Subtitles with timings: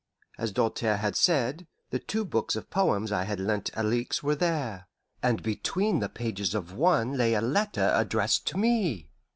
[0.39, 4.87] As Doltaire had said, the two books of poems I had lent Alixe were there,
[5.21, 9.11] and between the pages of one lay a letter addressed to me.